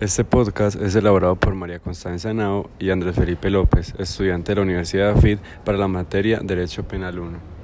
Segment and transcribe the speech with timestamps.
[0.00, 4.62] Este podcast es elaborado por María Constanza Nao y Andrés Felipe López, estudiante de la
[4.62, 7.57] Universidad de AFID para la materia Derecho Penal 1.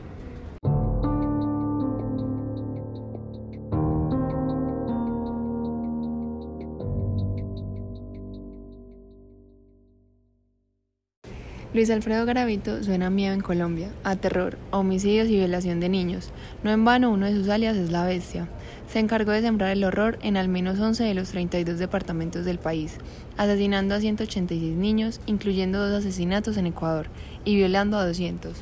[11.74, 16.30] Luis Alfredo Garavito suena miedo en Colombia, a terror, a homicidios y violación de niños.
[16.62, 18.48] No en vano uno de sus alias es la bestia.
[18.88, 22.60] Se encargó de sembrar el horror en al menos 11 de los 32 departamentos del
[22.60, 22.98] país,
[23.36, 27.08] asesinando a 186 niños, incluyendo dos asesinatos en Ecuador,
[27.44, 28.52] y violando a 200.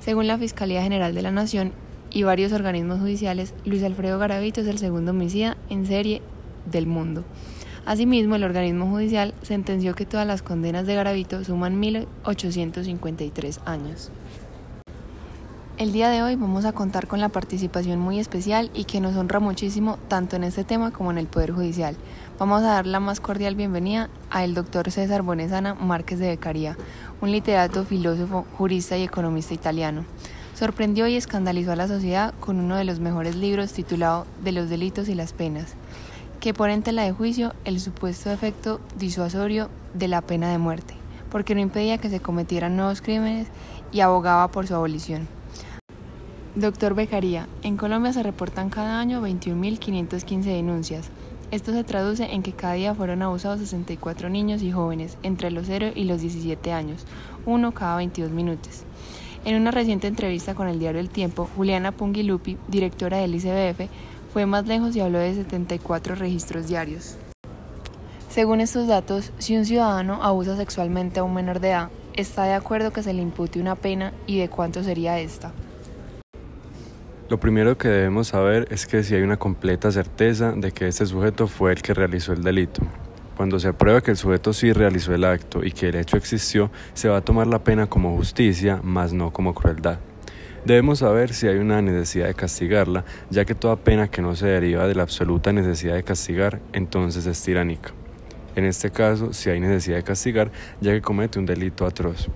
[0.00, 1.72] Según la Fiscalía General de la Nación
[2.10, 6.22] y varios organismos judiciales, Luis Alfredo Garavito es el segundo homicida en serie
[6.64, 7.22] del mundo.
[7.86, 14.10] Asimismo, el organismo judicial sentenció que todas las condenas de Garavito suman 1.853 años.
[15.78, 19.14] El día de hoy vamos a contar con la participación muy especial y que nos
[19.14, 21.96] honra muchísimo tanto en este tema como en el Poder Judicial.
[22.40, 26.76] Vamos a dar la más cordial bienvenida al doctor César Bonesana Márquez de Becaría,
[27.20, 30.04] un literato, filósofo, jurista y economista italiano.
[30.56, 34.68] Sorprendió y escandalizó a la sociedad con uno de los mejores libros titulado De los
[34.68, 35.76] delitos y las penas
[36.46, 40.94] que pone en tela de juicio el supuesto efecto disuasorio de la pena de muerte,
[41.28, 43.48] porque no impedía que se cometieran nuevos crímenes
[43.90, 45.26] y abogaba por su abolición.
[46.54, 51.08] Doctor Becaría, en Colombia se reportan cada año 21.515 denuncias.
[51.50, 55.66] Esto se traduce en que cada día fueron abusados 64 niños y jóvenes entre los
[55.66, 57.06] 0 y los 17 años,
[57.44, 58.84] uno cada 22 minutos.
[59.44, 63.90] En una reciente entrevista con el diario El Tiempo, Juliana Pungilupi, directora del ICBF,
[64.36, 67.16] fue más lejos y habló de 74 registros diarios.
[68.28, 72.52] Según estos datos, si un ciudadano abusa sexualmente a un menor de edad, está de
[72.52, 75.54] acuerdo que se le impute una pena y de cuánto sería esta.
[77.30, 81.06] Lo primero que debemos saber es que si hay una completa certeza de que este
[81.06, 82.82] sujeto fue el que realizó el delito.
[83.38, 86.70] Cuando se aprueba que el sujeto sí realizó el acto y que el hecho existió,
[86.92, 89.98] se va a tomar la pena como justicia, más no como crueldad.
[90.66, 94.48] Debemos saber si hay una necesidad de castigarla, ya que toda pena que no se
[94.48, 97.92] deriva de la absoluta necesidad de castigar, entonces es tiránica.
[98.56, 100.50] En este caso, si hay necesidad de castigar,
[100.80, 102.26] ya que comete un delito atroz.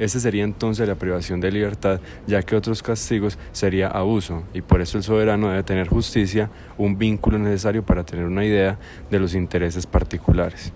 [0.00, 4.80] Este sería entonces la privación de libertad, ya que otros castigos sería abuso, y por
[4.80, 8.76] eso el soberano debe tener justicia, un vínculo necesario para tener una idea
[9.08, 10.72] de los intereses particulares.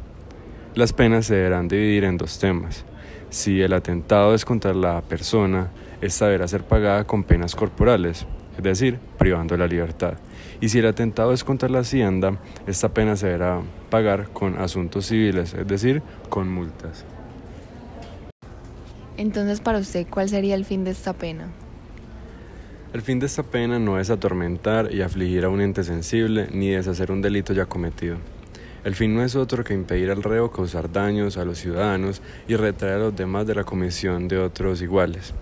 [0.77, 2.85] Las penas se deberán dividir en dos temas.
[3.31, 8.63] Si el atentado es contra la persona, esta deberá ser pagada con penas corporales, es
[8.63, 10.15] decir, privando la libertad.
[10.61, 15.07] Y si el atentado es contra la hacienda, esta pena se deberá pagar con asuntos
[15.07, 17.05] civiles, es decir, con multas.
[19.17, 21.49] Entonces, para usted, ¿cuál sería el fin de esta pena?
[22.93, 26.69] El fin de esta pena no es atormentar y afligir a un ente sensible ni
[26.69, 28.17] deshacer un delito ya cometido.
[28.85, 32.57] El fin no es otro que impedir al reo causar daños a los ciudadanos y
[32.57, 35.35] retraer a los demás de la comisión de otros iguales.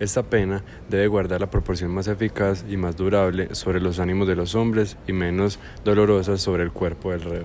[0.00, 4.34] Esta pena debe guardar la proporción más eficaz y más durable sobre los ánimos de
[4.34, 7.44] los hombres y menos dolorosa sobre el cuerpo del reo.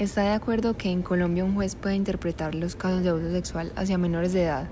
[0.00, 3.72] ¿Está de acuerdo que en Colombia un juez puede interpretar los casos de abuso sexual
[3.76, 4.68] hacia menores de edad?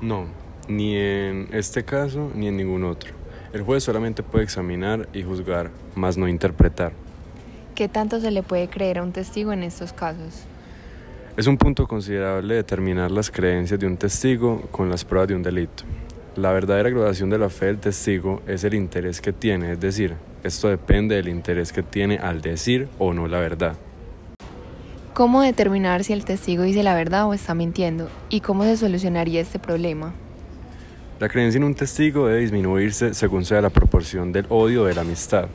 [0.00, 0.26] No,
[0.66, 3.12] ni en este caso ni en ningún otro.
[3.52, 6.92] El juez solamente puede examinar y juzgar, más no interpretar.
[7.80, 10.42] ¿Qué tanto se le puede creer a un testigo en estos casos?
[11.34, 15.42] Es un punto considerable determinar las creencias de un testigo con las pruebas de un
[15.42, 15.84] delito.
[16.36, 20.14] La verdadera graduación de la fe del testigo es el interés que tiene, es decir,
[20.44, 23.76] esto depende del interés que tiene al decir o no la verdad.
[25.14, 28.10] ¿Cómo determinar si el testigo dice la verdad o está mintiendo?
[28.28, 30.12] ¿Y cómo se solucionaría este problema?
[31.20, 34.94] La creencia en un testigo debe disminuirse según sea la proporción del odio o de
[34.94, 35.48] la amistad.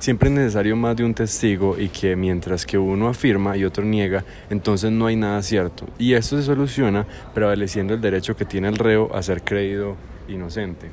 [0.00, 3.84] Siempre es necesario más de un testigo y que mientras que uno afirma y otro
[3.84, 5.86] niega, entonces no hay nada cierto.
[6.00, 9.94] Y esto se soluciona prevaleciendo el derecho que tiene el reo a ser creído
[10.26, 10.90] inocente.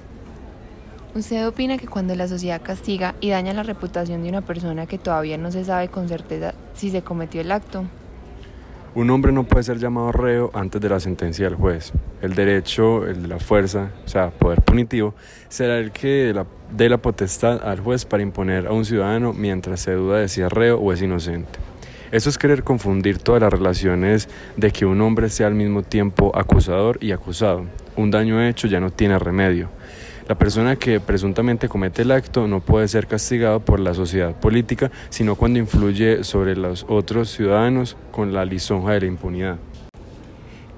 [1.15, 4.99] ¿Usted opina que cuando la sociedad castiga y daña la reputación de una persona que
[4.99, 7.85] todavía no se sabe con certeza si se cometió el acto,
[8.93, 11.93] un hombre no puede ser llamado reo antes de la sentencia del juez.
[12.21, 15.13] El derecho, el de la fuerza, o sea, poder punitivo,
[15.47, 16.33] será el que
[16.75, 20.41] dé la potestad al juez para imponer a un ciudadano mientras se duda de si
[20.41, 21.59] es reo o es inocente.
[22.11, 24.27] Eso es querer confundir todas las relaciones
[24.57, 27.63] de que un hombre sea al mismo tiempo acusador y acusado.
[27.95, 29.69] Un daño hecho ya no tiene remedio.
[30.31, 34.89] La persona que presuntamente comete el acto no puede ser castigado por la sociedad política,
[35.09, 39.57] sino cuando influye sobre los otros ciudadanos con la lisonja de la impunidad.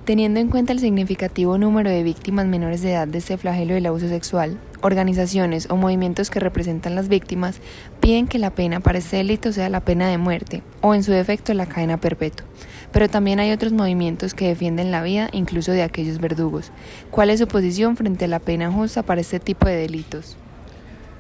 [0.06, 3.86] Teniendo en cuenta el significativo número de víctimas menores de edad de este flagelo del
[3.86, 7.62] abuso sexual, organizaciones o movimientos que representan las víctimas
[8.02, 11.14] piden que la pena para este delito sea la pena de muerte o en su
[11.14, 12.46] defecto la cadena perpetua.
[12.92, 16.74] Pero también hay otros movimientos que defienden la vida incluso de aquellos verdugos.
[17.10, 20.36] ¿Cuál es su posición frente a la pena justa para este tipo de delitos?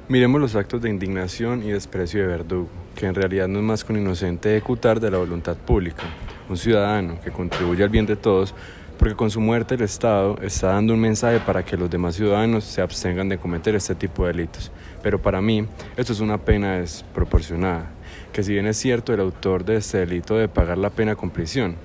[0.09, 3.85] Miremos los actos de indignación y desprecio de verdugo, que en realidad no es más
[3.85, 6.03] que un inocente ejecutar de la voluntad pública,
[6.49, 8.53] un ciudadano que contribuye al bien de todos,
[8.97, 12.63] porque con su muerte el Estado está dando un mensaje para que los demás ciudadanos
[12.63, 14.71] se abstengan de cometer este tipo de delitos.
[15.01, 15.65] Pero para mí
[15.97, 17.91] esto es una pena desproporcionada,
[18.31, 21.31] que si bien es cierto el autor de este delito debe pagar la pena con
[21.31, 21.75] prisión,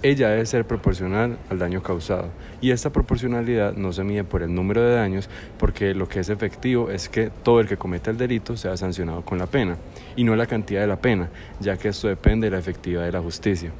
[0.00, 2.28] ella debe ser proporcional al daño causado.
[2.60, 5.28] Y esta proporcionalidad no se mide por el número de daños,
[5.58, 9.22] porque lo que es efectivo es que todo el que cometa el delito sea sancionado
[9.22, 9.76] con la pena,
[10.14, 13.12] y no la cantidad de la pena, ya que esto depende de la efectividad de
[13.12, 13.72] la justicia.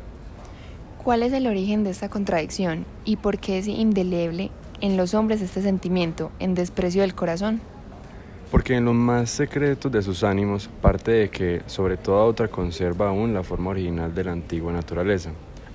[1.08, 4.50] ¿Cuál es el origen de esta contradicción y por qué es indeleble
[4.82, 7.62] en los hombres este sentimiento en desprecio del corazón?
[8.50, 13.08] Porque en lo más secretos de sus ánimos parte de que sobre toda otra conserva
[13.08, 15.31] aún la forma original de la antigua naturaleza.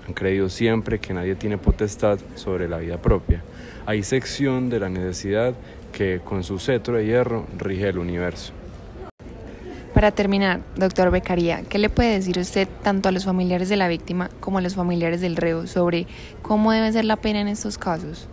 [0.08, 3.44] Han creído siempre que nadie tiene potestad sobre la vida propia.
[3.88, 5.56] Hay sección de la necesidad
[5.92, 8.54] que con su cetro de hierro rige el universo.
[9.94, 13.88] Para terminar, doctor Becaría, ¿qué le puede decir usted tanto a los familiares de la
[13.88, 16.08] víctima como a los familiares del reo sobre
[16.42, 18.28] cómo debe ser la pena en estos casos?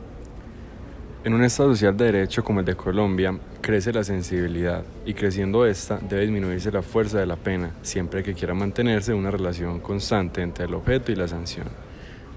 [1.23, 5.67] En un Estado social de derecho como el de Colombia, crece la sensibilidad y creciendo
[5.67, 10.41] esta debe disminuirse la fuerza de la pena siempre que quiera mantenerse una relación constante
[10.41, 11.67] entre el objeto y la sanción.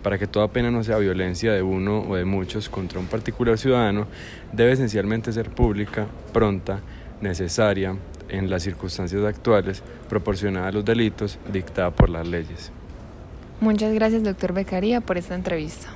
[0.04, 3.58] Para que toda pena no sea violencia de uno o de muchos contra un particular
[3.58, 4.06] ciudadano,
[4.52, 6.81] debe esencialmente ser pública, pronta,
[7.24, 7.96] necesaria,
[8.30, 12.72] en las circunstancias actuales, proporcionada a los delitos, dictada por las leyes.
[13.62, 15.88] Muchas gracias, doctor Becaría, por esta entrevista.